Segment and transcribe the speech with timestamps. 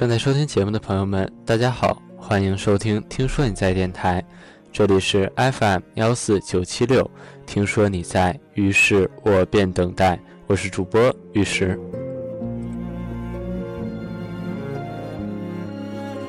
[0.00, 4.22] 正在收听节目的朋友们，大家好，欢迎收听《听说你在电台》，
[4.72, 7.10] 这里是 FM 幺四九七六。
[7.44, 10.18] 听说你在，于是我便等待。
[10.46, 11.78] 我是主播玉石。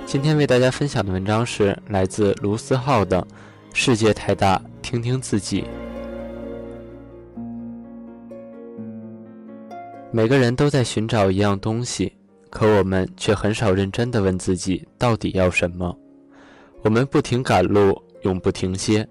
[0.05, 3.21] 今天为大家分享的文章是来自卢思浩的
[3.73, 5.61] 《世界太大，听听自己》。
[10.11, 12.11] 每个人都在寻找一样东西。
[12.49, 15.97] 可我们却很少认真地问自己到底要什么。
[16.81, 19.07] 我们不停赶路，永不停歇，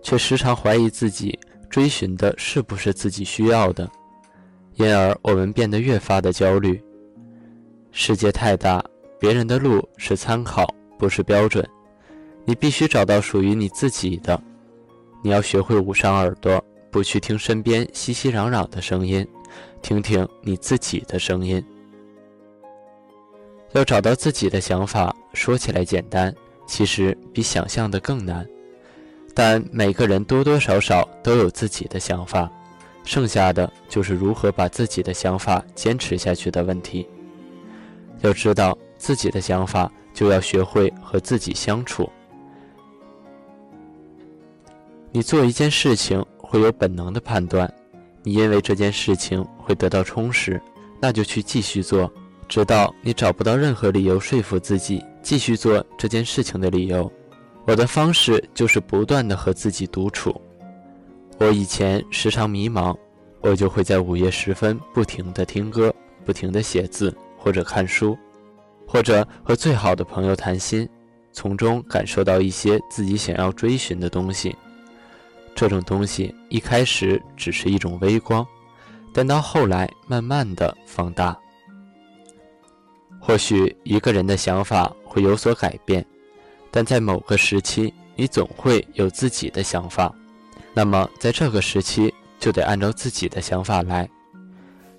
[0.00, 1.36] 却时常怀疑自己
[1.68, 3.90] 追寻的是不是自己需要的，
[4.76, 6.80] 因而我们变得越发的焦虑。
[7.90, 8.80] 世界太大，
[9.18, 11.68] 别人的路是参考，不是标准。
[12.44, 14.40] 你必须找到属于你自己的。
[15.20, 19.26] 你要学会捂上耳朵，不去听身边熙熙攘攘的声音，
[19.82, 21.62] 听听你自己的声音。
[23.72, 26.34] 要找到自己的想法，说起来简单，
[26.66, 28.46] 其实比想象的更难。
[29.34, 32.50] 但每个人多多少少都有自己的想法，
[33.02, 37.08] 剩下的就是如何把自己的想法坚持下去的问题。
[38.20, 42.08] 要知道自己的想法，就要学会和自己相处。
[45.10, 47.72] 你做一件事情会有本能的判断，
[48.22, 50.60] 你因为这件事情会得到充实，
[51.00, 52.10] 那就去继续做。
[52.48, 57.10] 直到你找不到任何理由说服自己继续做这件事情的理由，
[57.64, 60.38] 我的方式就是不断的和自己独处。
[61.38, 62.94] 我以前时常迷茫，
[63.40, 65.94] 我就会在午夜时分不停的听歌，
[66.26, 68.18] 不停的写字或者看书，
[68.86, 70.86] 或者和最好的朋友谈心，
[71.32, 74.54] 从中感受到一些自己想要追寻的东西。
[75.54, 78.46] 这种东西一开始只是一种微光，
[79.12, 81.36] 但到后来慢慢的放大。
[83.20, 86.04] 或许一个人的想法会有所改变，
[86.70, 90.12] 但在某个时期，你总会有自己的想法。
[90.74, 94.08] 那么，在这个时期，就得按照自己的想法来。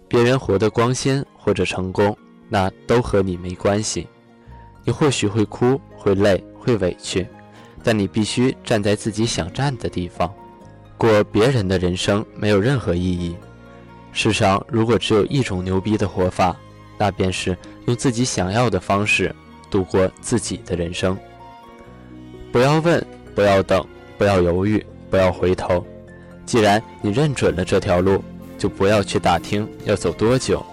[0.08, 2.16] 别人活得光鲜或者成功，
[2.48, 4.08] 那都和你没关系。
[4.86, 7.28] 你或许会哭、会累、会委屈，
[7.84, 10.34] 但你必须站在自己想站的地方。
[11.04, 13.36] 过别人的人生没有任何意义。
[14.14, 16.56] 世上如果只有一种牛逼的活法，
[16.98, 19.36] 那便是用自己想要的方式
[19.70, 21.18] 度过自己的人生。
[22.54, 23.06] 不要问，
[23.36, 23.86] 不要等，
[24.18, 25.86] 不要犹豫，不要回头。
[26.46, 28.24] 既然你认准了这条路，
[28.58, 30.66] 就不要去打听要走多久。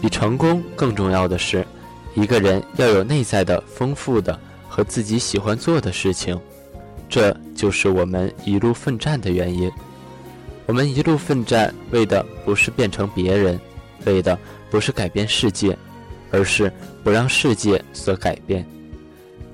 [0.00, 1.66] 比成功更重要的是，
[2.14, 6.40] 一个人要有内在的丰富的和自己喜欢做的事情。
[7.08, 9.70] 这就是我们一路奋战的原因。
[10.66, 13.58] 我们一路奋战，为的不是变成别人，
[14.04, 14.38] 为的。
[14.70, 15.74] 不是改变世界，
[16.30, 16.70] 而是
[17.02, 18.62] 不让世界所改变。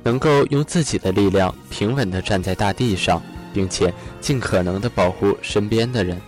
[0.02, 3.22] 能够用自己的力量平稳地站在大地上，
[3.52, 6.20] 并且尽可能地保护身边的人。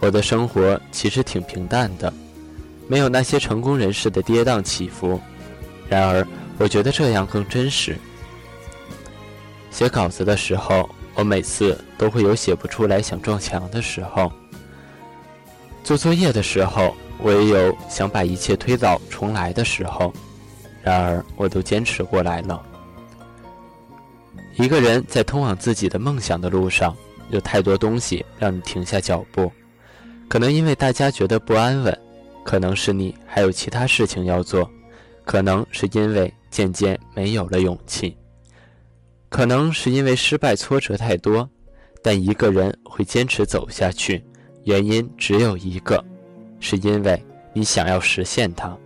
[0.00, 2.12] 我的生活其实挺平淡的，
[2.86, 5.18] 没有那些成功人士的跌宕起伏。
[5.88, 6.26] 然而，
[6.58, 7.96] 我觉得这样更真实。
[9.78, 14.28] 写稿子的时候，我每次都会有写不出来想撞墙的时候。
[15.84, 20.12] 做作业的时候，我也有想把一切推倒重来的时候，
[20.82, 22.60] 然而我都坚持过来了。
[24.56, 26.92] 一个人在通往自己的梦想的路上，
[27.30, 29.48] 有太多东西让你停下脚步，
[30.26, 31.96] 可能因为大家觉得不安稳，
[32.44, 34.68] 可能是你还有其他事情要做，
[35.24, 38.16] 可能是因为渐渐没有了勇气，
[39.28, 41.48] 可能是因为失败挫折太多，
[42.02, 44.24] 但一个人会坚持走下去。
[44.64, 46.04] 原因只有一个，
[46.60, 47.22] 是因为
[47.52, 48.76] 你想要实现它。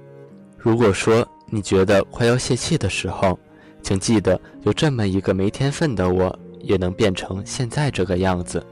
[0.56, 3.38] 如果说你觉得快要泄气的时候，
[3.82, 8.64] 请记得有这么一个没天分的我，也能变成现在这个样子。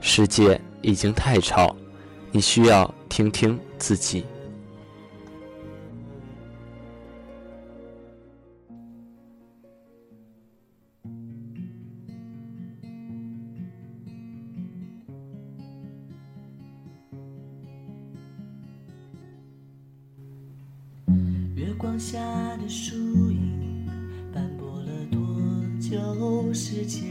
[0.00, 1.76] 世界已经太吵，
[2.30, 4.24] 你需要听听自己。
[21.82, 22.20] 光下
[22.58, 22.94] 的树
[23.32, 23.88] 影
[24.32, 25.20] 斑驳了多
[25.80, 27.02] 久时间？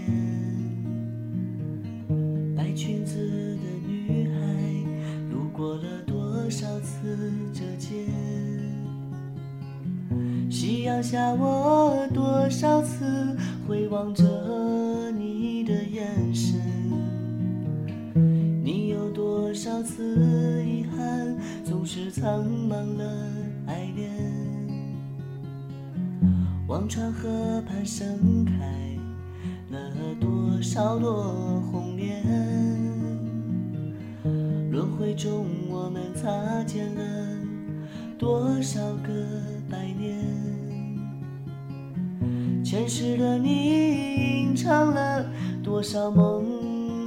[2.55, 3.17] 白裙子
[3.57, 4.39] 的女孩
[5.29, 8.07] 路过了多少次这间？
[10.49, 13.35] 夕阳下我多少次
[13.67, 14.23] 回望着
[15.11, 16.57] 你的眼神？
[18.63, 19.41] 你有多。
[19.53, 23.27] 少次遗憾，总是苍茫了
[23.67, 24.50] 爱恋。
[26.71, 28.53] 忘川河畔盛开
[29.71, 29.91] 了
[30.21, 32.23] 多少朵红莲，
[34.71, 36.31] 轮回中我们擦
[36.63, 37.01] 肩了
[38.17, 39.11] 多少个
[39.69, 40.15] 百年，
[42.63, 45.29] 前世的你吟唱了
[45.61, 46.45] 多少梦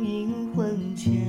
[0.04, 1.22] 萦魂牵，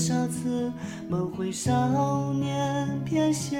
[0.00, 0.72] 多少次
[1.10, 3.58] 梦回少年翩跹，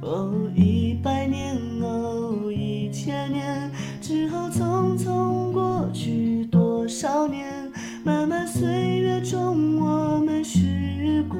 [0.00, 3.70] 哦，一百年，哦，一千年
[4.00, 7.70] 之后，匆匆过去多少年，
[8.02, 11.38] 漫漫岁月中，我们许过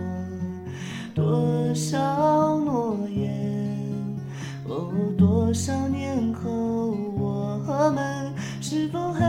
[1.15, 3.35] 多少诺言？
[4.69, 8.31] 哦，多少年后，我们
[8.61, 9.25] 是否还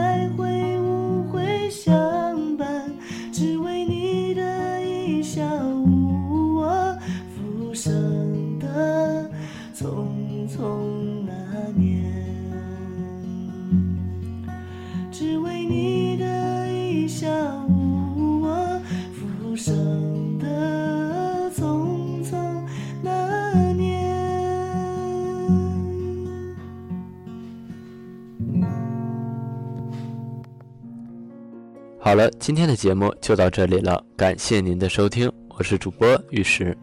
[32.09, 36.75] 好了，今天的节目就到这里了，感谢您的收听，我是主播玉石。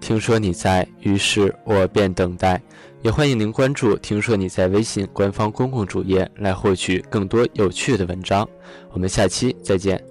[0.00, 2.60] 听说你在，于是我便等待。
[3.00, 8.44] 也欢迎您关注“听说你在”微信官方公共主页来获取更多有趣的文章。
[8.90, 10.04] 我们下期再见。